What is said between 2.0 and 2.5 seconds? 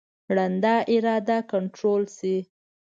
شي.